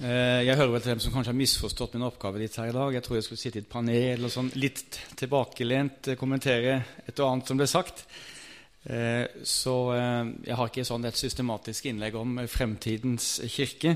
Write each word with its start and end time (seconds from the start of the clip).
Eh, 0.00 0.46
jeg 0.46 0.56
hører 0.56 0.70
vel 0.72 0.80
til 0.80 0.94
dem 0.94 1.00
som 1.04 1.12
kanskje 1.12 1.28
har 1.28 1.36
misforstått 1.36 1.92
min 1.92 2.06
oppgave 2.06 2.40
litt 2.40 2.54
her 2.56 2.70
i 2.70 2.72
dag. 2.72 2.94
Jeg 2.94 3.04
tror 3.04 3.18
jeg 3.18 3.24
skulle 3.26 3.40
sitte 3.42 3.58
i 3.60 3.64
et 3.66 3.68
panel 3.68 4.22
og 4.24 4.30
sånn 4.32 4.46
litt 4.56 4.96
tilbakelent 5.20 6.08
eh, 6.08 6.16
kommentere 6.16 6.78
et 7.04 7.18
og 7.20 7.26
annet 7.26 7.50
som 7.50 7.58
ble 7.60 7.66
sagt. 7.68 8.06
Eh, 8.88 9.26
så 9.44 9.74
jeg 9.92 10.56
har 10.56 10.70
ikke 10.70 10.86
sånn 10.88 11.04
et 11.04 11.20
systematisk 11.20 11.90
innlegg 11.90 12.16
om 12.16 12.40
fremtidens 12.48 13.42
kirke. 13.52 13.92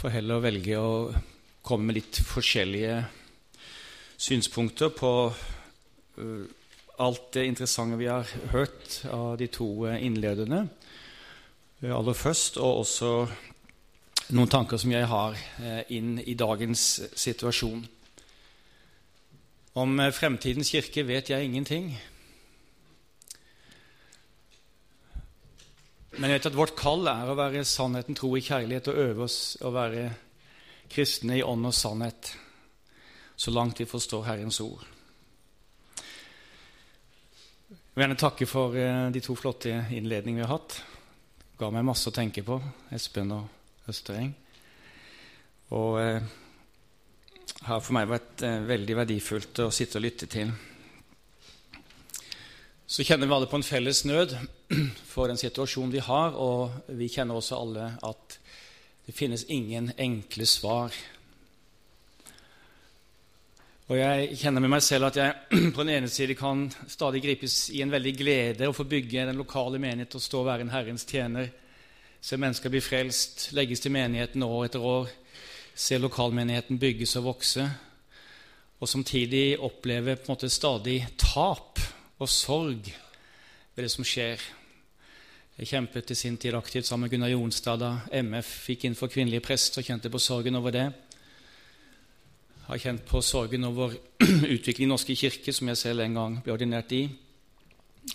Får 0.00 0.16
heller 0.16 0.42
velge 0.42 0.80
å 0.82 0.90
komme 1.62 1.92
med 1.92 2.00
litt 2.00 2.18
forskjellige 2.26 2.96
synspunkter 4.18 4.90
på 4.96 5.12
alt 7.00 7.30
det 7.36 7.46
interessante 7.46 8.00
vi 8.00 8.10
har 8.10 8.26
hørt 8.50 8.98
av 9.14 9.38
de 9.38 9.46
to 9.46 9.86
innledende 9.94 10.64
aller 11.80 12.18
først, 12.18 12.58
og 12.60 12.82
også 12.82 13.12
noen 14.34 14.50
tanker 14.50 14.78
som 14.78 14.92
jeg 14.92 15.08
har 15.10 15.38
eh, 15.62 15.82
inn 15.96 16.18
i 16.22 16.36
dagens 16.38 16.84
situasjon. 17.18 17.82
Om 19.80 20.00
eh, 20.00 20.12
fremtidens 20.14 20.70
kirke 20.74 21.04
vet 21.08 21.32
jeg 21.32 21.48
ingenting. 21.48 21.90
Men 26.18 26.30
jeg 26.30 26.40
vet 26.40 26.50
at 26.50 26.58
vårt 26.58 26.76
kall 26.78 27.06
er 27.10 27.30
å 27.30 27.38
være 27.38 27.64
sannheten, 27.66 28.18
tro 28.18 28.32
i 28.36 28.44
kjærlighet 28.44 28.90
og 28.92 29.02
øve 29.04 29.26
oss 29.26 29.40
å 29.62 29.72
være 29.74 30.08
kristne 30.90 31.38
i 31.38 31.44
ånd 31.46 31.70
og 31.70 31.76
sannhet 31.76 32.34
så 33.40 33.52
langt 33.54 33.80
vi 33.80 33.86
forstår 33.88 34.26
Herrens 34.26 34.58
ord. 34.60 34.82
Jeg 37.70 37.94
vil 37.94 38.04
gjerne 38.04 38.18
takke 38.20 38.46
for 38.46 38.76
eh, 38.76 39.06
de 39.14 39.22
to 39.24 39.34
flotte 39.38 39.72
innledningene 39.96 40.42
vi 40.42 40.46
har 40.46 40.58
hatt. 40.58 40.76
Det 41.40 41.62
ga 41.62 41.70
meg 41.72 41.88
masse 41.88 42.10
å 42.10 42.14
tenke 42.14 42.44
på, 42.44 42.60
Espen 42.92 43.32
og 43.36 43.59
Østereng. 43.88 44.34
Og 45.70 46.00
eh, 46.02 46.22
har 47.66 47.80
for 47.84 47.96
meg 47.96 48.10
vært 48.10 48.42
eh, 48.46 48.58
veldig 48.68 48.96
verdifullt 49.02 49.62
å 49.64 49.70
sitte 49.74 50.00
og 50.00 50.04
lytte 50.04 50.28
til. 50.30 50.52
Så 52.90 53.06
kjenner 53.06 53.28
vi 53.30 53.36
alle 53.36 53.48
på 53.50 53.60
en 53.60 53.66
felles 53.66 54.02
nød 54.08 54.34
for 55.12 55.30
den 55.30 55.38
situasjonen 55.40 55.94
vi 55.94 56.02
har, 56.02 56.34
og 56.34 56.90
vi 56.98 57.10
kjenner 57.12 57.38
også 57.38 57.60
alle 57.60 57.92
at 58.02 58.38
det 59.06 59.14
finnes 59.16 59.46
ingen 59.50 59.92
enkle 59.98 60.46
svar. 60.46 60.94
Og 63.90 63.98
jeg 63.98 64.36
kjenner 64.38 64.62
med 64.62 64.70
meg 64.70 64.84
selv 64.86 65.08
at 65.08 65.16
jeg 65.18 65.38
på 65.74 65.82
den 65.84 65.96
ene 65.96 66.10
side 66.10 66.36
kan 66.38 66.68
stadig 66.90 67.22
gripes 67.24 67.68
i 67.74 67.84
en 67.84 67.94
veldig 67.94 68.16
glede 68.18 68.68
å 68.70 68.74
få 68.74 68.88
bygge 68.90 69.28
den 69.30 69.38
lokale 69.38 69.78
menighet 69.82 70.18
og 70.18 70.24
stå 70.24 70.42
og 70.42 70.50
være 70.50 70.66
en 70.66 70.74
Herrens 70.74 71.06
tjener 71.06 71.50
Se 72.20 72.36
mennesker 72.36 72.68
bli 72.68 72.82
frelst, 72.84 73.48
legges 73.56 73.80
til 73.80 73.94
menigheten 73.94 74.42
år 74.44 74.66
etter 74.66 74.84
år. 74.84 75.08
Se 75.74 75.96
lokalmenigheten 75.98 76.78
bygges 76.78 77.16
og 77.16 77.30
vokse. 77.30 77.64
Og 78.80 78.88
samtidig 78.88 79.58
oppleve 79.60 80.16
på 80.16 80.28
en 80.28 80.34
måte 80.34 80.50
stadig 80.52 80.98
tap 81.20 81.80
og 82.20 82.28
sorg 82.28 82.90
ved 83.74 83.84
det 83.84 83.92
som 83.92 84.04
skjer. 84.04 84.40
Jeg 85.60 85.68
kjempet 85.68 86.12
i 86.12 86.16
sin 86.16 86.36
tid 86.40 86.56
aktivt 86.56 86.86
sammen 86.88 87.06
med 87.06 87.12
Gunnar 87.12 87.32
Jonstad 87.32 87.80
da 87.80 87.90
MF 88.12 88.52
fikk 88.66 88.84
inn 88.84 88.96
for 88.96 89.12
kvinnelige 89.12 89.44
prester, 89.44 89.80
og 89.80 89.88
kjente 89.88 90.12
på 90.12 90.20
sorgen 90.20 90.56
over 90.56 90.72
det. 90.76 90.86
Har 92.68 92.80
kjent 92.80 93.04
på 93.08 93.20
sorgen 93.24 93.64
over 93.68 93.96
utviklingen 94.54 94.88
i 94.88 94.92
Norske 94.92 95.16
kirke, 95.16 95.52
som 95.52 95.68
jeg 95.68 95.80
selv 95.80 96.04
en 96.04 96.16
gang 96.16 96.38
ble 96.44 96.54
ordinert 96.54 96.92
i. 96.96 97.02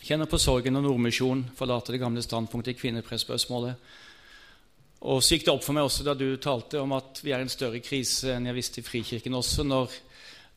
Kjenner 0.04 0.28
på 0.30 0.40
sorgen 0.42 0.76
når 0.76 0.88
Nordmisjonen 0.88 1.46
forlater 1.58 1.96
det 1.96 2.02
gamle 2.02 2.24
standpunktet 2.24 2.76
i 2.76 2.80
kvinnepressspørsmålet. 2.80 3.88
Og 5.06 5.22
så 5.22 5.36
gikk 5.36 5.46
det 5.46 5.54
opp 5.54 5.64
for 5.66 5.78
meg 5.78 5.86
også 5.86 6.06
da 6.08 6.16
du 6.18 6.28
talte 6.42 6.82
om 6.82 6.96
at 6.98 7.20
vi 7.22 7.34
er 7.34 7.44
i 7.44 7.46
en 7.46 7.52
større 7.52 7.82
krise 7.84 8.34
enn 8.34 8.48
jeg 8.50 8.58
visste 8.58 8.82
i 8.82 8.86
Frikirken 8.86 9.38
også, 9.38 9.66
når 9.68 9.94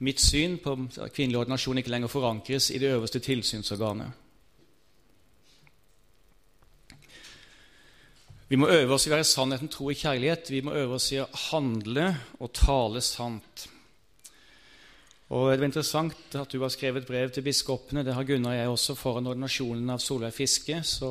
mitt 0.06 0.22
syn 0.22 0.56
på 0.62 0.76
kvinnelig 1.12 1.42
ordinasjon 1.42 1.82
ikke 1.82 1.92
lenger 1.92 2.12
forankres 2.12 2.70
i 2.72 2.80
det 2.80 2.92
øverste 2.94 3.20
tilsynsorganet. 3.24 4.24
Vi 8.48 8.56
må 8.56 8.70
øve 8.72 8.94
oss 8.96 9.04
i 9.04 9.10
å 9.10 9.12
være 9.12 9.28
sannheten, 9.28 9.68
tro 9.68 9.90
i 9.92 9.98
kjærlighet. 9.98 10.48
Vi 10.48 10.62
må 10.64 10.72
øve 10.72 10.96
oss 10.96 11.10
i 11.12 11.18
å 11.20 11.26
handle 11.50 12.14
og 12.40 12.54
tale 12.56 13.02
sant. 13.04 13.66
Og 15.28 15.50
Det 15.50 15.60
var 15.60 15.64
interessant 15.64 16.34
at 16.34 16.52
du 16.52 16.60
har 16.62 16.68
skrevet 16.72 17.06
brev 17.06 17.30
til 17.30 17.42
biskopene. 17.42 18.04
Det 18.04 18.14
har 18.14 18.24
Gunnar 18.24 18.50
og 18.50 18.56
jeg 18.56 18.68
også. 18.68 18.94
Foran 18.94 19.26
ordinasjonen 19.26 19.90
av 19.90 19.98
Solveig 20.00 20.32
Fiske 20.32 20.80
så 20.82 21.10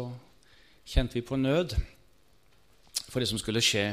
kjente 0.85 1.13
vi 1.13 1.21
på 1.21 1.35
nød 1.35 1.75
for 3.09 3.19
det 3.19 3.29
som 3.29 3.37
skulle 3.37 3.61
skje. 3.61 3.91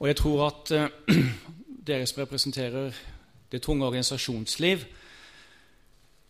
Og 0.00 0.08
jeg 0.08 0.16
tror 0.16 0.46
at 0.46 0.72
uh, 0.72 0.88
dere 1.88 2.06
som 2.06 2.22
representerer 2.22 2.92
det 3.52 3.62
tunge 3.62 3.86
organisasjonsliv, 3.86 4.84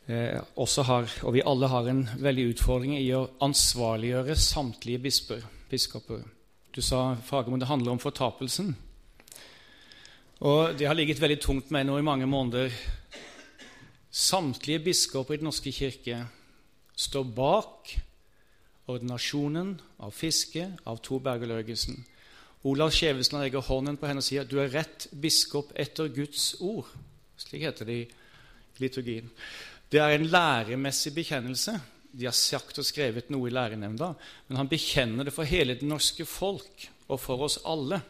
eh, 0.09 0.41
også 0.57 0.83
har, 0.83 1.13
og 1.23 1.35
vi 1.35 1.43
alle 1.47 1.69
har 1.69 1.87
en 1.87 2.09
veldig 2.19 2.49
utfordring 2.51 2.97
i 2.99 3.13
å 3.15 3.29
ansvarliggjøre 3.41 4.35
samtlige 4.35 4.99
bisper, 4.99 5.45
biskoper. 5.71 6.25
Du 6.75 6.83
sa 6.83 7.15
Fagermo, 7.15 7.57
det 7.57 7.69
handler 7.71 7.93
om 7.93 8.03
fortapelsen. 8.03 8.75
Og 10.43 10.73
det 10.75 10.89
har 10.91 10.97
ligget 10.99 11.21
veldig 11.23 11.39
tungt 11.39 11.69
med 11.71 11.87
nå 11.87 12.01
i 12.01 12.03
mange 12.03 12.27
måneder. 12.27 12.73
Samtlige 14.11 14.81
biskoper 14.83 15.37
i 15.37 15.39
Den 15.39 15.47
norske 15.47 15.71
kirke 15.71 16.17
står 16.99 17.29
bak 17.31 17.93
ordinasjonen 18.91 19.77
av 20.03 20.11
Fiske, 20.11 20.65
av 20.83 20.99
Tor 20.99 21.21
Berge 21.23 21.47
Løgesen. 21.47 22.01
Olav 22.67 22.91
Skjevesen 22.91 23.39
legger 23.39 23.63
hånden 23.63 24.01
på 24.01 24.09
henne 24.11 24.19
og 24.19 24.27
sier 24.27 24.49
du 24.49 24.57
er 24.59 24.75
rett 24.75 25.07
biskop 25.15 25.71
etter 25.79 26.11
Guds 26.11 26.57
ord. 26.59 26.91
Slik 27.39 27.63
heter 27.63 27.87
det 27.87 27.99
i 28.01 28.83
liturgien. 28.83 29.31
Det 29.87 30.03
er 30.03 30.17
en 30.17 30.27
læremessig 30.27 31.15
bekjennelse. 31.15 31.77
De 32.11 32.27
har 32.27 32.35
sagt 32.35 32.83
og 32.83 32.89
skrevet 32.89 33.31
noe 33.31 33.47
i 33.47 33.55
lærenemnda, 33.55 34.11
men 34.49 34.59
han 34.59 34.71
bekjenner 34.71 35.23
det 35.23 35.37
for 35.39 35.47
hele 35.47 35.79
det 35.79 35.87
norske 35.87 36.27
folk 36.27 36.89
og 37.07 37.23
for 37.23 37.47
oss 37.47 37.61
alle. 37.63 38.03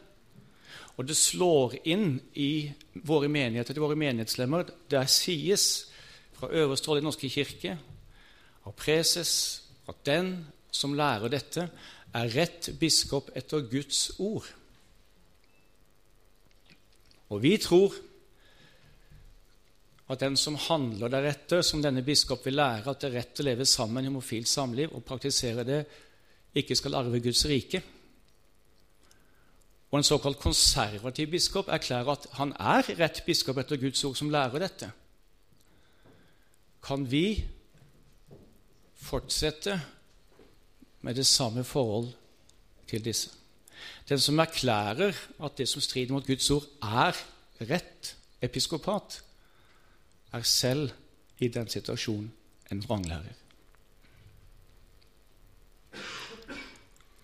Og 0.97 1.07
det 1.09 1.17
slår 1.17 1.79
inn 1.89 2.19
i 2.37 2.69
våre 3.05 3.29
menigheter, 3.31 3.73
til 3.73 3.83
våre 3.83 3.97
menighetslemmer. 3.97 4.69
Der 4.91 5.09
sies 5.09 5.89
fra 6.37 6.51
øverste 6.53 6.91
hold 6.91 6.99
i 6.99 7.01
Den 7.01 7.09
norske 7.09 7.31
kirke 7.33 7.77
av 8.63 8.75
preses 8.77 9.33
at 9.89 10.03
den 10.05 10.35
som 10.73 10.93
lærer 10.97 11.31
dette, 11.33 11.67
er 12.13 12.29
rett 12.29 12.69
biskop 12.77 13.31
etter 13.35 13.65
Guds 13.65 14.11
ord. 14.21 14.45
Og 17.33 17.41
vi 17.41 17.55
tror 17.57 17.95
at 20.13 20.21
den 20.21 20.37
som 20.37 20.57
handler 20.69 21.09
deretter, 21.09 21.63
som 21.65 21.81
denne 21.81 22.03
biskop 22.05 22.45
vil 22.45 22.59
lære 22.59 22.91
at 22.91 23.01
det 23.01 23.09
er 23.09 23.17
rett 23.17 23.41
å 23.41 23.47
leve 23.47 23.65
sammen 23.65 24.05
i 24.05 24.11
homofilt 24.11 24.49
samliv 24.49 24.93
og 24.93 25.05
praktisere 25.07 25.65
det, 25.65 25.81
ikke 26.53 26.77
skal 26.77 26.99
arve 26.99 27.21
Guds 27.23 27.47
rike 27.49 27.81
og 29.93 29.99
en 29.99 30.03
såkalt 30.03 30.39
konservativ 30.41 31.27
biskop 31.29 31.67
erklærer 31.69 32.07
at 32.09 32.23
han 32.33 32.51
er 32.57 32.87
rett 32.97 33.19
biskop 33.25 33.59
etter 33.61 33.77
Guds 33.77 34.03
ord, 34.03 34.15
som 34.17 34.29
lærer 34.33 34.63
dette, 34.63 34.87
kan 36.83 37.03
vi 37.11 37.43
fortsette 38.97 39.75
med 41.05 41.13
det 41.13 41.27
samme 41.29 41.63
forhold 41.63 42.07
til 42.89 43.05
disse. 43.05 43.29
Den 44.09 44.19
som 44.19 44.39
erklærer 44.39 45.13
at 45.43 45.57
det 45.57 45.67
som 45.69 45.81
strider 45.81 46.13
mot 46.13 46.25
Guds 46.25 46.49
ord, 46.49 46.65
er 46.81 47.13
rett 47.61 48.15
episkopat, 48.41 49.19
er 50.33 50.41
selv 50.41 50.89
i 51.37 51.47
den 51.47 51.69
situasjonen 51.69 52.31
en 52.71 52.81
vranglærer. 52.83 53.37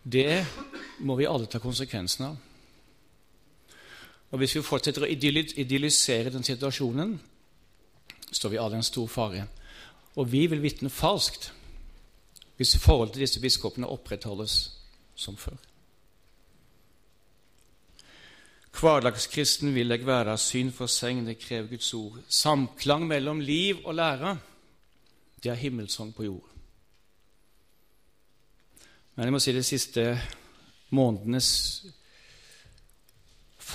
Det 0.06 0.46
må 1.00 1.16
vi 1.16 1.26
alle 1.26 1.50
ta 1.50 1.58
konsekvensen 1.60 2.28
av. 2.28 2.38
Og 4.32 4.38
Hvis 4.38 4.56
vi 4.56 4.62
fortsetter 4.62 5.06
å 5.06 5.10
idyllisere 5.10 6.30
den 6.30 6.44
situasjonen, 6.44 7.16
står 8.32 8.50
vi 8.50 8.60
alle 8.62 8.78
i 8.78 8.82
en 8.82 8.86
stor 8.86 9.08
fare. 9.08 9.48
Og 10.16 10.32
vi 10.32 10.46
vil 10.48 10.62
vitne 10.62 10.90
falskt 10.90 11.52
hvis 12.60 12.76
forholdet 12.78 13.14
til 13.16 13.24
disse 13.24 13.40
biskopene 13.40 13.88
opprettholdes 13.88 14.56
som 15.16 15.38
før. 15.40 15.56
Hverdagskristen 18.80 19.74
vil 19.76 19.88
legge 19.88 20.06
hverdagssyn 20.08 20.70
syn 20.70 20.76
for 20.76 20.92
seng, 20.92 21.26
det 21.28 21.40
krever 21.40 21.72
Guds 21.72 21.94
ord. 21.94 22.20
Samklang 22.28 23.08
mellom 23.08 23.40
liv 23.40 23.80
og 23.86 23.96
lære, 23.96 24.38
det 25.44 25.52
er 25.52 25.56
himmelsang 25.56 26.14
på 26.16 26.24
jord. 26.24 26.50
Men 29.16 29.26
jeg 29.26 29.34
må 29.34 29.40
si 29.40 29.56
de 29.56 29.64
siste 29.64 30.04
månedenes 30.96 31.50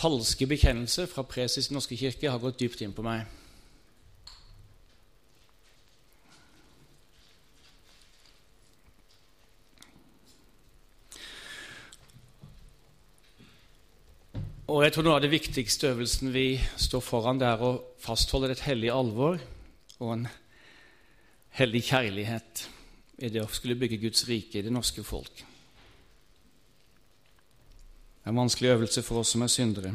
falske 0.04 0.44
bekjennelse 0.46 1.06
fra 1.08 1.24
preses 1.24 1.64
i 1.64 1.70
Den 1.70 1.78
norske 1.78 1.96
kirke 1.96 2.28
har 2.28 2.42
gått 2.42 2.60
dypt 2.60 2.82
inn 2.84 2.92
på 2.92 3.04
meg. 3.06 3.24
Og 14.74 14.82
jeg 14.82 14.92
tror 14.92 15.06
noe 15.06 15.16
av 15.16 15.22
det 15.22 15.30
viktigste 15.32 15.92
øvelsen 15.92 16.32
vi 16.34 16.58
står 16.80 17.00
foran, 17.04 17.40
det 17.40 17.48
er 17.48 17.64
å 17.64 17.72
fastholde 18.02 18.50
et 18.52 18.64
hellig 18.66 18.90
alvor 18.92 19.38
og 20.02 20.12
en 20.16 20.28
hellig 21.60 21.84
kjærlighet 21.88 22.64
i 23.22 23.30
det 23.30 23.44
å 23.44 23.52
skulle 23.52 23.78
bygge 23.78 24.02
Guds 24.02 24.26
rike 24.28 24.58
i 24.58 24.66
det 24.66 24.74
norske 24.74 25.04
folk. 25.06 25.44
Det 28.24 28.30
er 28.30 28.32
en 28.32 28.40
vanskelig 28.40 28.70
øvelse 28.72 29.02
for 29.04 29.20
oss 29.20 29.34
som 29.34 29.42
er 29.44 29.50
syndere. 29.52 29.90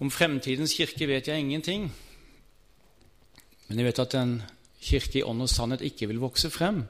Om 0.00 0.10
fremtidens 0.12 0.74
kirke 0.76 1.08
vet 1.08 1.28
jeg 1.28 1.40
ingenting, 1.40 1.86
men 3.68 3.78
jeg 3.78 3.86
vet 3.86 4.02
at 4.04 4.18
en 4.20 4.42
kirke 4.84 5.18
i 5.18 5.24
ånd 5.24 5.40
og 5.40 5.48
sannhet 5.48 5.80
ikke 5.80 6.10
vil 6.12 6.20
vokse 6.20 6.50
frem 6.52 6.84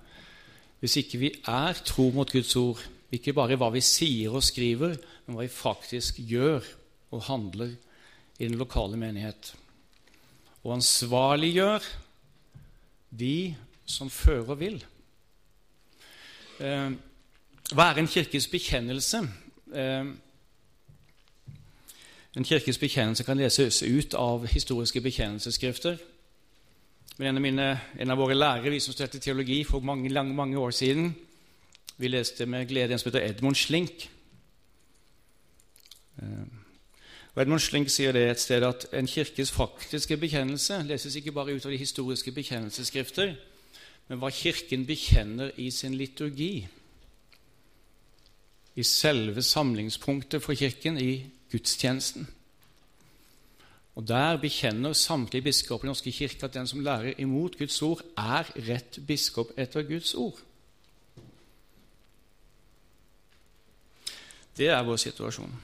hvis 0.80 0.96
ikke 0.96 1.18
vi 1.22 1.30
er 1.46 1.78
tro 1.84 2.08
mot 2.10 2.30
Guds 2.32 2.56
ord, 2.56 2.82
ikke 3.12 3.34
bare 3.36 3.58
hva 3.60 3.68
vi 3.70 3.82
sier 3.84 4.34
og 4.34 4.42
skriver, 4.42 4.96
men 5.26 5.36
hva 5.36 5.44
vi 5.44 5.52
faktisk 5.52 6.18
gjør 6.26 6.64
og 7.12 7.26
handler 7.28 7.76
i 8.38 8.48
den 8.48 8.56
lokale 8.58 8.96
menighet. 8.96 9.52
Og 10.64 10.72
ansvarliggjør 10.80 11.84
de 13.10 13.54
som 13.86 14.10
fører 14.10 14.56
og 14.56 14.60
vil. 14.60 14.80
Eh, 16.60 16.90
hva 17.72 17.84
er 17.88 17.98
en 18.02 18.08
kirkes 18.10 18.44
bekjennelse? 18.52 19.22
Eh, 19.72 20.08
en 22.36 22.44
kirkes 22.44 22.78
bekjennelse 22.78 23.24
kan 23.24 23.38
leses 23.40 23.82
ut 23.82 24.14
av 24.14 24.44
historiske 24.46 25.00
bekjennelsesskrifter. 25.00 25.96
Men 27.16 27.28
en 27.28 27.36
av, 27.36 27.42
mine, 27.42 27.68
en 27.98 28.10
av 28.10 28.20
våre 28.20 28.36
lærere, 28.36 28.70
vi 28.70 28.80
som 28.80 28.92
studerte 28.92 29.18
teologi 29.18 29.64
for 29.64 29.80
mange, 29.80 30.12
mange, 30.12 30.34
mange 30.34 30.58
år 30.58 30.70
siden, 30.70 31.14
vi 31.96 32.08
leste 32.08 32.46
med 32.46 32.68
glede 32.68 32.92
en 32.92 32.98
som 32.98 33.08
heter 33.08 33.30
Edmund 33.30 33.56
Slink. 33.56 34.10
Eh, 36.20 36.44
og 37.34 37.42
Edmund 37.42 37.64
Slink 37.64 37.88
sier 37.88 38.12
det 38.12 38.26
et 38.30 38.40
sted 38.40 38.68
at 38.68 38.84
en 38.92 39.08
kirkes 39.08 39.52
faktiske 39.52 40.16
bekjennelse 40.16 40.82
leses 40.82 41.16
ikke 41.16 41.32
bare 41.32 41.56
ut 41.56 41.64
av 41.64 41.72
de 41.72 41.80
historiske 41.80 42.32
bekjennelsesskrifter, 42.32 43.38
men 44.10 44.18
hva 44.18 44.32
Kirken 44.34 44.82
bekjenner 44.88 45.52
i 45.62 45.68
sin 45.70 45.94
liturgi, 45.94 46.66
i 48.74 48.82
selve 48.86 49.42
samlingspunktet 49.46 50.42
for 50.42 50.58
Kirken, 50.58 50.98
i 50.98 51.22
gudstjenesten. 51.52 52.26
Og 53.94 54.08
Der 54.08 54.36
bekjenner 54.36 54.92
samtlige 54.92 55.42
biskoper 55.42 55.84
i 55.84 55.86
Den 55.86 55.90
norske 55.90 56.12
kirke 56.12 56.44
at 56.44 56.54
den 56.54 56.66
som 56.66 56.80
lærer 56.80 57.14
imot 57.18 57.58
Guds 57.58 57.82
ord, 57.82 58.02
er 58.16 58.50
rett 58.68 58.98
biskop 59.06 59.50
etter 59.56 59.82
Guds 59.82 60.14
ord. 60.14 60.38
Det 64.56 64.68
er 64.68 64.82
vår 64.82 64.96
situasjon. 64.96 65.54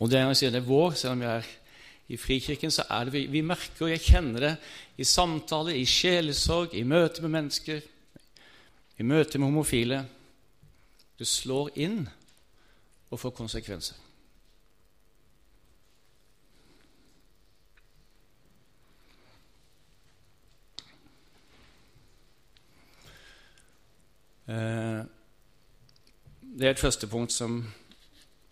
Og 0.00 0.10
det 0.10 0.18
er, 0.18 0.26
jeg 0.26 0.36
sier 0.36 0.50
det 0.50 0.62
er 0.62 0.70
vår, 0.70 0.94
selv 0.98 1.12
om 1.12 1.22
jeg 1.22 1.36
er 1.36 1.61
i 2.08 2.16
Frikirken, 2.16 2.70
så 2.70 2.84
er 2.90 3.04
det 3.04 3.14
vi, 3.14 3.26
vi 3.30 3.44
merker, 3.46 3.86
og 3.86 3.92
jeg 3.92 4.04
kjenner 4.04 4.46
det 4.46 4.52
i 5.00 5.06
samtale, 5.06 5.76
i 5.78 5.86
sjelesorg, 5.88 6.74
i 6.74 6.82
møte 6.84 7.22
med 7.22 7.36
mennesker, 7.36 7.82
i 8.98 9.06
møte 9.06 9.38
med 9.38 9.48
homofile. 9.48 10.02
Det 11.18 11.28
slår 11.28 11.70
inn 11.80 12.00
og 13.10 13.20
får 13.20 13.36
konsekvenser. 13.38 14.00
Eh, 24.52 25.04
det 26.58 26.66
er 26.66 26.74
et 26.74 26.82
første 26.82 27.06
punkt 27.06 27.32
som 27.32 27.62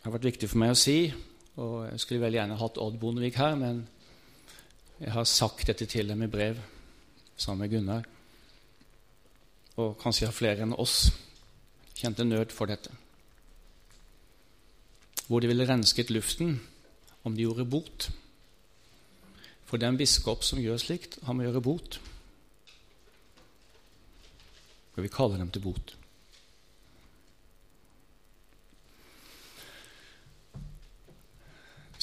har 0.02 0.14
vært 0.14 0.30
viktig 0.30 0.48
for 0.48 0.62
meg 0.62 0.72
å 0.72 0.78
si. 0.78 1.10
Og 1.58 1.88
jeg 1.90 2.00
skulle 2.00 2.22
veldig 2.22 2.38
gjerne 2.38 2.60
hatt 2.60 2.78
Odd 2.78 2.98
Bondevik 3.00 3.38
her, 3.40 3.56
men 3.58 3.82
jeg 5.00 5.12
har 5.14 5.26
sagt 5.28 5.66
dette 5.66 5.88
til 5.90 6.12
dem 6.12 6.22
i 6.22 6.30
brev 6.30 6.60
sammen 7.36 7.64
med 7.64 7.72
Gunnar. 7.74 8.06
Og 9.80 9.96
kanskje 10.00 10.28
har 10.28 10.36
flere 10.36 10.66
enn 10.66 10.76
oss 10.76 11.10
kjente 11.98 12.24
nød 12.24 12.54
for 12.54 12.70
dette. 12.70 12.92
Hvor 15.26 15.40
de 15.40 15.50
ville 15.50 15.66
rensket 15.66 16.12
luften 16.12 16.58
om 17.24 17.34
de 17.36 17.44
gjorde 17.46 17.68
bot. 17.68 18.10
For 19.66 19.78
er 19.78 19.98
biskop 19.98 20.44
som 20.44 20.60
gjør 20.60 20.80
slikt, 20.82 21.20
han 21.26 21.38
må 21.38 21.46
gjøre 21.46 21.64
bot 21.64 22.00
og 25.00 25.06
vi 25.06 25.12
kaller 25.12 25.40
dem 25.40 25.48
til 25.48 25.64
bot. 25.64 25.94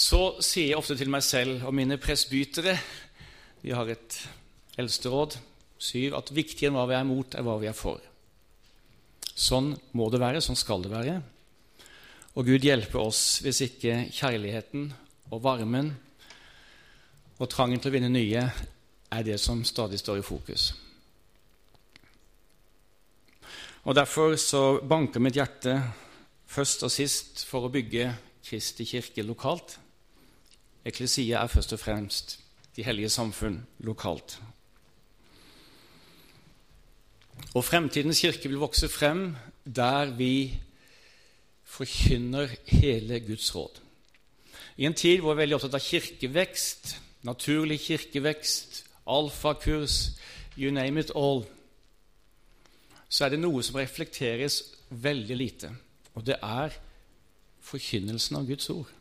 Så 0.07 0.37
sier 0.45 0.69
jeg 0.71 0.79
ofte 0.79 0.95
til 0.95 1.09
meg 1.11 1.23
selv 1.25 1.65
og 1.67 1.73
mine 1.75 1.97
presbytere 1.99 2.77
Vi 3.63 3.73
har 3.75 3.89
et 3.91 4.19
eldsteråd, 4.79 5.35
syv, 5.81 6.13
at 6.15 6.29
viktigere 6.31 6.69
enn 6.69 6.77
hva 6.77 6.85
vi 6.87 6.95
er 6.95 7.03
imot, 7.03 7.35
er 7.35 7.43
hva 7.43 7.55
vi 7.59 7.67
er 7.67 7.75
for. 7.75 7.97
Sånn 9.33 9.71
må 9.97 10.07
det 10.13 10.21
være, 10.21 10.41
sånn 10.41 10.59
skal 10.59 10.85
det 10.85 10.91
være. 10.93 11.15
Og 12.37 12.45
Gud 12.45 12.65
hjelpe 12.65 13.01
oss 13.01 13.39
hvis 13.41 13.63
ikke 13.65 13.95
kjærligheten 14.13 14.91
og 15.33 15.41
varmen 15.43 15.89
og 17.41 17.49
trangen 17.49 17.81
til 17.81 17.89
å 17.91 17.95
vinne 17.97 18.11
nye 18.13 18.43
er 18.45 19.25
det 19.25 19.39
som 19.41 19.63
stadig 19.65 19.99
står 19.99 20.21
i 20.21 20.25
fokus. 20.25 20.69
Og 23.89 23.97
Derfor 23.97 24.37
så 24.37 24.63
banker 24.85 25.23
mitt 25.23 25.37
hjerte 25.39 25.79
først 26.47 26.85
og 26.85 26.93
sist 26.93 27.43
for 27.49 27.65
å 27.65 27.73
bygge 27.73 28.11
Kristi 28.45 28.85
kirke 28.87 29.25
lokalt. 29.25 29.79
Eklesia 30.87 31.41
er 31.41 31.51
først 31.51 31.73
og 31.75 31.79
fremst 31.79 32.37
de 32.75 32.83
hellige 32.83 33.09
samfunn 33.09 33.59
lokalt. 33.79 34.37
Og 37.53 37.65
fremtidens 37.65 38.21
kirke 38.21 38.49
vil 38.49 38.61
vokse 38.61 38.87
frem 38.89 39.35
der 39.65 40.13
vi 40.15 40.59
forkynner 41.63 42.47
hele 42.65 43.19
Guds 43.19 43.55
råd. 43.55 43.81
I 44.77 44.85
en 44.85 44.93
tid 44.93 45.19
hvor 45.19 45.33
vi 45.33 45.37
er 45.37 45.43
veldig 45.43 45.57
opptatt 45.57 45.77
av 45.77 45.83
kirkevekst, 45.83 46.95
naturlig 47.27 47.79
kirkevekst, 47.81 48.83
alfakurs, 49.07 50.17
you 50.57 50.71
name 50.71 50.99
it 50.99 51.11
all, 51.15 51.43
så 53.09 53.25
er 53.25 53.33
det 53.33 53.41
noe 53.41 53.63
som 53.63 53.79
reflekteres 53.79 54.61
veldig 54.89 55.37
lite, 55.37 55.71
og 56.13 56.25
det 56.27 56.37
er 56.43 56.75
forkynnelsen 57.63 58.39
av 58.39 58.47
Guds 58.47 58.69
ord. 58.69 58.96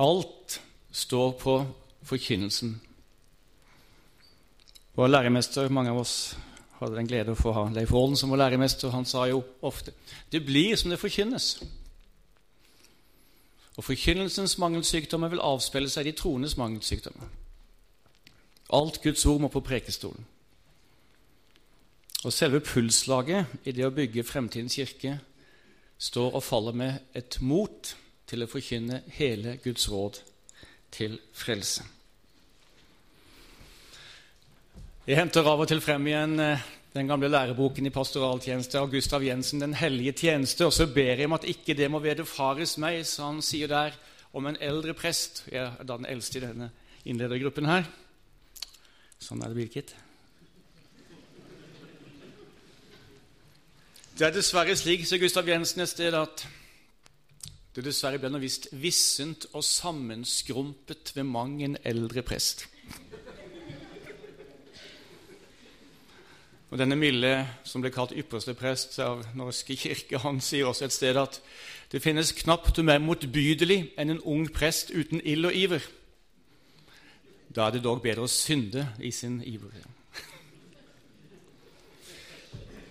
Alt 0.00 0.60
står 0.92 1.32
på 1.40 1.56
forkynnelsen. 2.08 2.80
Vår 4.96 5.06
læremester, 5.06 5.68
mange 5.68 5.92
av 5.92 6.00
oss 6.00 6.14
hadde 6.80 6.96
den 6.96 7.08
glede 7.08 7.34
å 7.34 7.38
få 7.38 7.52
ha 7.52 7.66
Leif 7.72 7.92
Aalen 7.92 8.16
som 8.16 8.32
vår 8.32 8.40
læremester. 8.40 8.92
Han 8.94 9.04
sa 9.04 9.26
jo 9.28 9.42
ofte 9.60 9.92
det 10.32 10.40
blir 10.46 10.76
som 10.80 10.90
det 10.90 11.00
forkynnes. 11.00 11.52
Og 13.76 13.84
forkynnelsens 13.84 14.56
mangelsykdommer 14.58 15.30
vil 15.32 15.44
avspille 15.44 15.88
seg 15.92 16.08
i 16.08 16.10
de 16.10 16.18
troendes 16.18 16.56
mangelsykdommer. 16.56 17.28
Alt 18.72 19.00
Guds 19.02 19.26
ord 19.26 19.40
må 19.40 19.48
på 19.52 19.62
prekestolen. 19.64 20.26
Og 22.24 22.32
selve 22.32 22.60
pulslaget 22.60 23.46
i 23.64 23.72
det 23.72 23.86
å 23.86 23.94
bygge 23.94 24.24
fremtidens 24.24 24.76
kirke 24.76 25.18
står 26.00 26.36
og 26.36 26.44
faller 26.44 26.76
med 26.76 27.16
et 27.16 27.38
mot 27.40 27.94
til 28.30 28.44
å 28.44 28.50
forkynne 28.50 29.02
hele 29.16 29.56
Guds 29.64 29.88
råd 29.90 30.20
til 30.94 31.16
frelse. 31.34 31.82
Jeg 35.08 35.18
henter 35.18 35.46
av 35.48 35.62
og 35.64 35.66
til 35.66 35.80
frem 35.82 36.06
igjen 36.06 36.38
eh, 36.38 36.68
den 36.94 37.08
gamle 37.10 37.30
læreboken 37.30 37.86
i 37.88 37.94
pastoraltjeneste 37.94 38.78
av 38.78 38.90
Gustav 38.92 39.24
Jensen, 39.24 39.60
'Den 39.60 39.74
hellige 39.74 40.12
tjeneste', 40.12 40.66
og 40.66 40.72
så 40.72 40.86
ber 40.86 41.16
jeg 41.18 41.26
om 41.26 41.32
at 41.32 41.44
ikke 41.44 41.74
det 41.74 41.90
må 41.90 41.98
vederfares 41.98 42.76
meg, 42.78 43.06
så 43.06 43.30
han 43.30 43.42
sier 43.42 43.66
der 43.66 43.96
om 44.32 44.46
en 44.46 44.58
eldre 44.60 44.94
prest 44.94 45.44
Jeg 45.50 45.64
er 45.64 45.84
da 45.84 45.96
den 45.96 46.06
eldste 46.06 46.38
i 46.38 46.44
denne 46.46 46.70
innledergruppen 47.04 47.66
her. 47.66 47.84
Sånn 49.18 49.42
er 49.42 49.48
det, 49.48 49.56
Birgit. 49.56 49.94
Det 54.18 54.26
er 54.26 54.34
dessverre 54.34 54.76
slik, 54.76 55.06
sier 55.06 55.18
Gustav 55.18 55.48
Jensen 55.48 55.80
et 55.80 55.88
sted, 55.88 56.14
at 56.14 56.46
det 57.76 57.84
dessverre 57.86 58.18
ble 58.18 58.32
noe 58.32 58.42
visst 58.42 58.68
vissent 58.74 59.46
og 59.52 59.62
sammenskrumpet 59.62 61.12
ved 61.14 61.26
mang 61.28 61.60
en 61.62 61.76
eldre 61.86 62.24
prest. 62.26 62.66
Og 66.70 66.78
Denne 66.78 66.94
Mille, 66.94 67.48
som 67.66 67.82
ble 67.82 67.90
kalt 67.90 68.14
ypperste 68.14 68.54
prest 68.54 68.98
av 69.02 69.24
Norske 69.38 69.74
kirke, 69.78 70.20
han 70.22 70.38
sier 70.42 70.68
også 70.70 70.86
et 70.86 70.94
sted 70.94 71.18
at 71.18 71.40
det 71.90 72.02
finnes 72.02 72.30
knapt 72.42 72.76
noe 72.78 72.86
mer 72.86 73.00
motbydelig 73.02 73.80
enn 73.98 74.14
en 74.14 74.22
ung 74.22 74.44
prest 74.54 74.92
uten 74.94 75.22
ild 75.26 75.50
og 75.50 75.56
iver. 75.58 75.86
Da 77.50 77.66
er 77.66 77.74
det 77.74 77.82
dog 77.82 78.02
bedre 78.02 78.26
å 78.26 78.30
synde 78.30 78.86
i 79.02 79.10
sin 79.10 79.40
iver. 79.42 79.74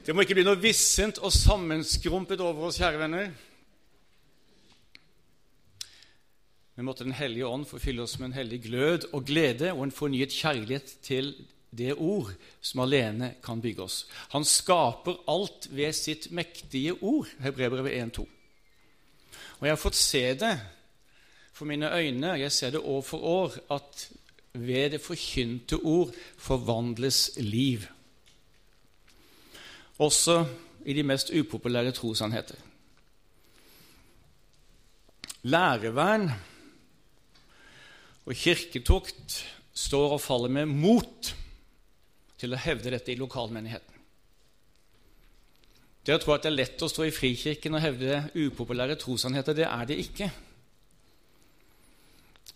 Det 0.04 0.16
må 0.16 0.26
ikke 0.26 0.36
bli 0.40 0.44
noe 0.48 0.60
vissent 0.60 1.20
og 1.24 1.32
sammenskrumpet 1.32 2.42
over 2.44 2.68
oss, 2.68 2.80
kjære 2.82 3.00
venner. 3.00 3.32
Men 6.80 6.86
måtte 6.86 7.04
Den 7.04 7.12
hellige 7.12 7.44
ånd 7.46 7.66
få 7.68 7.76
fylle 7.84 8.06
oss 8.06 8.14
med 8.22 8.30
en 8.30 8.38
hellig 8.38 8.62
glød 8.64 9.10
og 9.12 9.26
glede 9.28 9.74
og 9.74 9.82
en 9.84 9.92
fornyet 9.92 10.32
kjærlighet 10.32 10.94
til 11.04 11.34
det 11.76 11.90
ord 12.00 12.30
som 12.64 12.80
alene 12.86 13.34
kan 13.44 13.60
bygge 13.60 13.84
oss. 13.84 13.98
Han 14.32 14.46
skaper 14.48 15.18
alt 15.28 15.68
ved 15.76 15.92
sitt 15.98 16.30
mektige 16.32 16.94
ord, 17.04 17.28
Hebreerbrevet 17.44 17.98
1,2. 17.98 18.24
Og 19.60 19.68
jeg 19.68 19.76
har 19.76 19.82
fått 19.82 20.00
se 20.00 20.22
det 20.40 20.54
for 21.52 21.68
mine 21.68 21.90
øyne, 21.92 22.38
jeg 22.40 22.52
ser 22.56 22.72
det 22.72 22.80
år 22.80 23.04
for 23.04 23.28
år, 23.28 23.58
at 23.76 24.06
ved 24.54 24.94
det 24.94 25.02
forkynte 25.04 25.82
ord 25.84 26.14
forvandles 26.38 27.34
liv. 27.44 27.90
Også 30.00 30.46
i 30.86 30.96
de 30.96 31.04
mest 31.04 31.36
upopulære 31.36 31.92
trossannheter. 31.92 32.56
Lærevern 35.44 36.32
og 38.30 38.38
kirketukt 38.38 39.40
står 39.74 40.16
og 40.16 40.22
faller 40.22 40.52
med 40.54 40.70
mot 40.70 41.32
til 42.40 42.54
å 42.54 42.60
hevde 42.62 42.94
dette 42.94 43.12
i 43.12 43.18
lokalmenigheten. 43.20 43.96
Det 46.06 46.16
å 46.16 46.22
tro 46.22 46.34
at 46.34 46.46
det 46.46 46.52
er 46.52 46.60
lett 46.62 46.84
å 46.86 46.90
stå 46.90 47.06
i 47.06 47.14
Frikirken 47.14 47.76
og 47.76 47.84
hevde 47.84 48.22
upopulære 48.38 48.96
trossannheter, 49.02 49.58
det 49.58 49.66
er 49.68 49.90
det 49.90 49.98
ikke. 50.06 50.30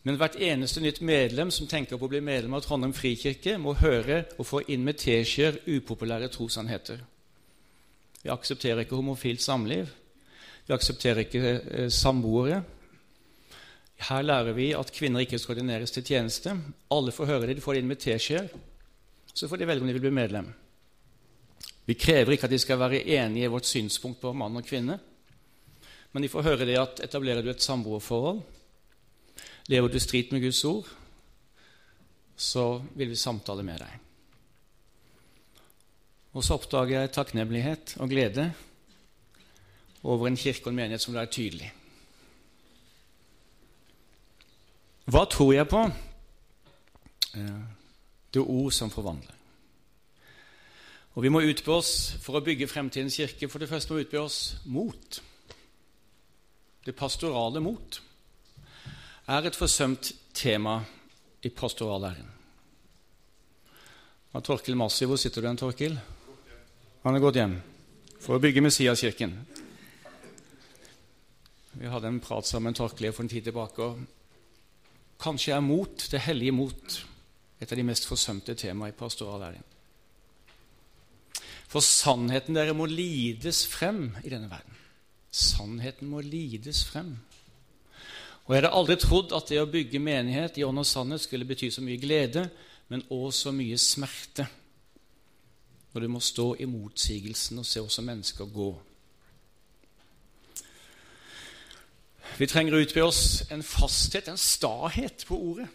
Men 0.03 0.17
hvert 0.19 0.35
eneste 0.35 0.81
nytt 0.83 0.99
medlem 1.05 1.51
som 1.53 1.67
tenker 1.69 1.99
på 1.99 2.07
å 2.07 2.11
bli 2.11 2.19
medlem 2.23 2.55
av 2.57 2.63
Trondheim 2.65 2.91
frikirke, 2.95 3.55
må 3.57 3.75
høre 3.79 4.25
og 4.35 4.47
få 4.47 4.61
inn 4.73 4.83
med 4.83 4.99
teskjeer 4.99 5.61
upopulære 5.63 6.27
trossannheter. 6.33 6.99
Vi 8.23 8.31
aksepterer 8.31 8.83
ikke 8.83 8.99
homofilt 8.99 9.43
samliv. 9.43 9.91
Vi 10.67 10.75
aksepterer 10.75 11.23
ikke 11.23 11.53
eh, 11.53 11.87
samboere. 11.91 12.61
Her 14.03 14.25
lærer 14.25 14.55
vi 14.55 14.71
at 14.75 14.91
kvinner 14.91 15.23
ikke 15.23 15.39
skal 15.39 15.55
ordineres 15.55 15.91
til 15.91 16.03
tjeneste. 16.03 16.55
Alle 16.91 17.13
får 17.15 17.29
høre 17.29 17.47
det, 17.47 17.57
de 17.57 17.63
får 17.63 17.77
det 17.77 17.83
inn 17.83 17.91
med 17.91 18.01
teskjeer. 18.01 18.49
Så 19.33 19.47
får 19.47 19.61
de 19.61 19.67
velge 19.67 19.81
om 19.85 19.89
de 19.89 19.95
vil 19.95 20.03
bli 20.03 20.13
medlem. 20.13 20.49
Vi 21.85 21.95
krever 21.99 22.35
ikke 22.35 22.47
at 22.47 22.53
de 22.53 22.59
skal 22.61 22.79
være 22.79 23.03
enige 23.03 23.47
i 23.47 23.51
vårt 23.51 23.67
synspunkt 23.67 24.21
på 24.21 24.33
mann 24.35 24.55
og 24.59 24.65
kvinne. 24.67 24.99
Men 26.13 26.23
de 26.23 26.29
får 26.29 26.45
høre 26.45 26.67
det 26.69 26.77
at 26.79 27.01
etablerer 27.03 27.41
du 27.41 27.49
et 27.51 27.63
samboerforhold, 27.63 28.41
lever 29.67 29.89
du 29.89 29.99
strid 29.99 30.31
med 30.31 30.43
Guds 30.43 30.63
ord, 30.69 30.87
så 32.37 32.81
vil 32.95 33.09
vi 33.09 33.19
samtale 33.19 33.63
med 33.65 33.81
deg. 33.81 33.99
Og 36.33 36.43
så 36.45 36.57
oppdager 36.57 36.99
jeg 36.99 37.13
takknemlighet 37.13 37.95
og 38.01 38.09
glede 38.09 38.51
over 40.03 40.27
en 40.27 40.37
kirke 40.37 40.67
og 40.67 40.73
en 40.73 40.81
menighet 40.81 41.01
som 41.01 41.15
er 41.17 41.29
tydelig. 41.31 41.71
Hva 45.03 45.25
tror 45.27 45.51
jeg 45.51 45.67
på? 45.67 45.83
Det 47.33 48.39
er 48.39 48.49
ord 48.49 48.71
som 48.71 48.91
forvandler. 48.93 49.35
Og 51.13 51.23
Vi 51.23 51.29
må 51.29 51.43
utby 51.45 51.69
oss 51.69 52.15
for 52.23 52.39
å 52.39 52.43
bygge 52.45 52.69
fremtidens 52.71 53.19
kirke. 53.19 53.49
For 53.51 53.61
det 53.61 53.69
første 53.69 53.93
må 53.93 53.99
vi 53.99 54.07
utby 54.07 54.17
oss 54.21 54.39
mot. 54.65 55.19
Det 56.83 56.95
pastorale 56.95 57.61
mot 57.63 57.99
er 59.27 59.45
et 59.47 59.55
forsømt 59.55 60.11
tema 60.35 60.81
i 61.43 61.49
pastorallæren. 61.49 62.31
Torkil 64.43 64.75
Massi, 64.75 65.05
hvor 65.05 65.19
sitter 65.21 65.43
du 65.43 65.47
hen, 65.47 65.59
Torkil? 65.59 65.93
Han 67.03 67.15
er 67.15 67.21
gått 67.21 67.37
hjem 67.37 67.53
for 68.23 68.35
å 68.35 68.41
bygge 68.41 68.63
Messiaskirken. 68.65 69.35
Vi 71.77 71.91
hadde 71.91 72.09
en 72.09 72.21
prat 72.23 72.47
sammen 72.47 72.71
med 72.71 72.79
Torkil 72.79 73.13
for 73.13 73.23
en 73.23 73.29
tid 73.29 73.45
tilbake. 73.45 73.83
og 73.83 74.22
Kanskje 75.21 75.53
er 75.55 75.63
mot, 75.63 76.07
det 76.11 76.23
hellige 76.25 76.55
mot, 76.55 76.97
et 77.61 77.71
av 77.71 77.79
de 77.79 77.85
mest 77.85 78.07
forsømte 78.09 78.55
temaene 78.59 78.91
i 78.91 78.97
pastorallæren. 78.97 79.63
For 81.73 81.81
sannheten 81.81 82.53
dere 82.53 82.75
må 82.77 82.85
lides 82.85 83.63
frem 83.65 84.11
i 84.21 84.29
denne 84.29 84.49
verden. 84.51 84.75
Sannheten 85.33 86.09
må 86.11 86.21
lides 86.21 86.83
frem. 86.85 87.15
Og 88.45 88.53
Jeg 88.53 88.61
hadde 88.61 88.75
aldri 88.75 88.97
trodd 88.99 89.33
at 89.33 89.49
det 89.49 89.61
å 89.61 89.69
bygge 89.71 90.01
menighet 90.03 90.59
i 90.59 90.65
ånd 90.67 90.81
og 90.81 90.85
sannhet 90.85 91.23
skulle 91.23 91.47
bety 91.49 91.71
så 91.71 91.81
mye 91.81 92.01
glede, 92.01 92.43
men 92.91 93.05
også 93.07 93.47
så 93.47 93.53
mye 93.55 93.79
smerte. 93.79 94.45
Når 95.93 96.01
du 96.01 96.09
må 96.11 96.19
stå 96.21 96.47
i 96.59 96.67
motsigelsen 96.69 97.61
og 97.61 97.65
se 97.65 97.81
også 97.81 98.03
mennesker 98.05 98.49
gå. 98.53 98.69
Vi 102.39 102.49
trenger 102.49 102.73
å 102.73 102.81
utby 102.81 103.01
oss 103.05 103.43
en 103.53 103.61
fasthet, 103.65 104.27
en 104.27 104.39
stahet 104.41 105.25
på 105.29 105.37
ordet. 105.37 105.69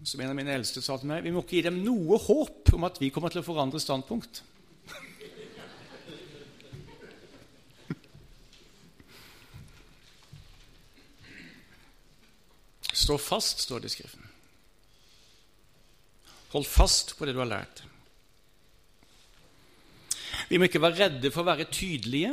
som 0.00 0.20
en 0.20 0.30
av 0.30 0.36
mine 0.36 0.54
eldste 0.56 0.80
sa 0.80 0.96
til 0.96 1.10
meg, 1.10 1.20
vi 1.26 1.32
må 1.34 1.42
ikke 1.44 1.58
gi 1.58 1.66
dem 1.66 1.82
noe 1.84 2.16
håp 2.24 2.72
om 2.72 2.86
at 2.88 2.96
vi 3.02 3.10
kommer 3.12 3.32
til 3.32 3.42
å 3.42 3.46
forandre 3.46 3.80
standpunkt. 3.82 4.40
Stå 13.00 13.18
fast, 13.20 13.60
står 13.66 13.84
det 13.84 13.90
i 13.90 13.94
Skriften. 13.94 14.26
Hold 16.54 16.66
fast 16.66 17.14
på 17.18 17.28
det 17.28 17.36
du 17.36 17.42
har 17.42 17.52
lært. 17.52 17.84
Vi 20.50 20.58
må 20.58 20.66
ikke 20.66 20.82
være 20.82 20.98
redde 21.04 21.30
for 21.30 21.44
å 21.44 21.50
være 21.52 21.68
tydelige. 21.70 22.32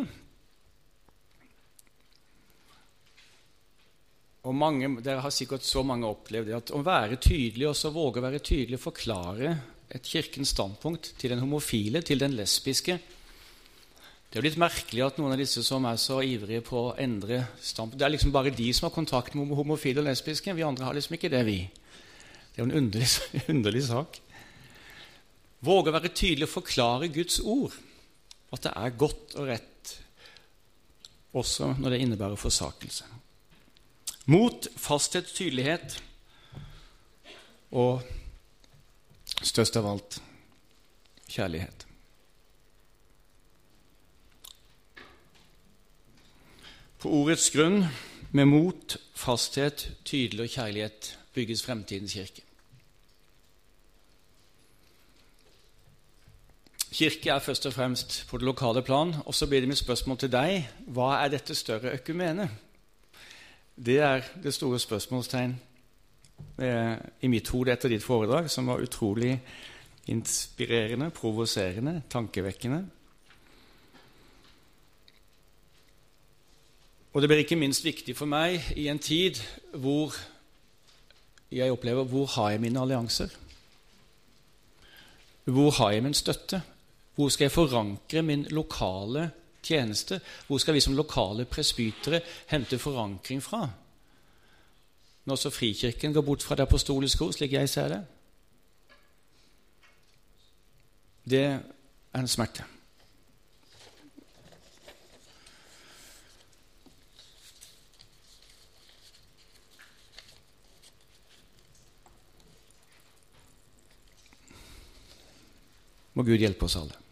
Og 4.48 4.56
mange, 4.58 4.90
Dere 5.06 5.22
har 5.22 5.34
sikkert 5.34 5.66
så 5.68 5.84
mange 5.86 6.08
opplevd 6.10 6.50
det 6.50 6.56
at 6.58 6.72
å 6.74 6.82
være 6.82 7.20
tydelig, 7.22 7.68
og 7.70 7.76
så 7.78 7.92
våge 7.94 8.22
å 8.22 8.26
være 8.26 8.42
tydelig 8.42 8.80
forklare 8.82 9.52
et 9.94 10.08
kirkens 10.08 10.56
standpunkt 10.56 11.12
til 11.20 11.32
den 11.34 11.44
homofile, 11.44 12.02
til 12.02 12.20
den 12.20 12.34
lesbiske 12.36 12.98
Det 12.98 14.36
er 14.36 14.42
jo 14.42 14.48
litt 14.50 14.60
merkelig 14.60 15.04
at 15.06 15.20
noen 15.20 15.36
av 15.36 15.40
disse 15.40 15.62
som 15.64 15.86
er 15.88 16.00
så 16.02 16.18
ivrige 16.26 16.66
på 16.68 16.82
å 16.90 16.96
endre 17.00 17.44
standpunkt 17.62 18.02
Det 18.02 18.08
er 18.08 18.16
liksom 18.16 18.34
bare 18.34 18.52
de 18.56 18.68
som 18.74 18.90
har 18.90 18.96
kontakt 18.96 19.38
med 19.38 19.54
homofile 19.56 20.02
og 20.02 20.10
lesbiske. 20.10 20.56
Vi 20.58 20.66
andre 20.66 20.90
har 20.90 20.98
liksom 20.98 21.16
ikke 21.16 21.32
det, 21.32 21.44
vi. 21.48 21.60
Det 22.50 22.58
er 22.58 22.66
jo 22.66 22.70
en 22.72 22.80
underlig, 22.82 23.12
underlig 23.54 23.84
sak. 23.88 24.20
Våge 25.64 25.94
å 25.94 25.96
være 26.00 26.12
tydelig 26.12 26.50
og 26.50 26.56
forklare 26.58 27.14
Guds 27.14 27.40
ord. 27.46 27.78
At 28.54 28.64
det 28.64 28.74
er 28.76 28.98
godt 29.00 29.36
og 29.36 29.50
rett, 29.50 29.94
også 31.36 31.74
når 31.80 31.94
det 31.94 32.00
innebærer 32.04 32.40
forsakelse. 32.40 33.06
Mot, 34.28 34.68
fasthet, 34.76 35.28
tydelighet 35.36 36.00
og 37.72 38.04
størst 39.44 39.78
av 39.80 39.88
alt 39.92 40.20
kjærlighet. 41.32 41.86
På 46.98 47.12
ordets 47.14 47.52
grunn, 47.54 47.84
med 48.32 48.50
mot, 48.50 48.98
fasthet, 49.16 49.86
tydelig 50.08 50.48
og 50.48 50.54
kjærlighet, 50.56 51.12
bygges 51.36 51.64
fremtidens 51.64 52.16
kirke. 52.18 52.47
Kirke 56.98 57.30
er 57.30 57.40
først 57.40 57.66
og 57.70 57.74
fremst 57.76 58.24
på 58.30 58.38
det 58.38 58.46
lokale 58.46 58.82
plan. 58.82 59.14
Og 59.26 59.36
så 59.36 59.46
blir 59.48 59.60
det 59.62 59.70
mitt 59.70 59.78
spørsmål 59.78 60.18
til 60.18 60.32
deg 60.34 60.64
hva 60.90 61.12
er 61.22 61.30
dette 61.30 61.54
større 61.56 61.92
økumene? 61.94 62.48
Det 63.78 64.00
er 64.02 64.24
det 64.44 64.54
store 64.56 64.80
spørsmålstegn 64.82 65.52
eh, 66.58 66.96
i 67.22 67.30
mitt 67.30 67.52
hode 67.54 67.70
etter 67.70 67.94
ditt 67.94 68.02
foredrag, 68.02 68.50
som 68.50 68.66
var 68.72 68.82
utrolig 68.82 69.36
inspirerende, 70.10 71.12
provoserende, 71.14 72.02
tankevekkende. 72.10 72.80
Og 77.14 77.22
det 77.22 77.30
blir 77.30 77.44
ikke 77.44 77.60
minst 77.62 77.86
viktig 77.86 78.16
for 78.18 78.30
meg 78.30 78.72
i 78.74 78.88
en 78.90 79.00
tid 79.00 79.38
hvor 79.74 80.18
jeg 81.54 81.72
opplever 81.72 82.10
hvor 82.10 82.26
har 82.40 82.56
jeg 82.56 82.64
mine 82.66 82.82
allianser? 82.82 83.30
Hvor 85.46 85.72
har 85.78 85.92
jeg 85.92 86.04
min 86.04 86.18
støtte? 86.18 86.62
Hvor 87.18 87.34
skal 87.34 87.50
jeg 87.50 87.52
forankre 87.52 88.22
min 88.22 88.46
lokale 88.54 89.32
tjeneste. 89.68 90.22
Hvor 90.48 90.58
skal 90.58 90.74
vi 90.74 90.80
som 90.80 90.96
lokale 90.96 91.46
presbytere 91.46 92.22
hente 92.48 92.80
forankring 92.80 93.44
fra? 93.44 93.70
Når 95.26 95.36
så 95.36 95.50
Frikirken 95.50 96.14
går 96.14 96.22
bort 96.22 96.44
fra 96.44 96.56
det 96.56 96.64
apostoliske 96.64 97.26
ord, 97.26 97.34
slik 97.34 97.54
jeg 97.54 97.70
ser 97.70 97.88
det? 97.88 98.06
Det 101.30 101.44
er 101.44 102.20
en 102.20 102.28
smerte. 102.28 102.64
Må 116.14 116.24
Gud 116.24 116.40
hjelpe 116.42 116.66
oss 116.66 116.76
alle. 116.80 117.07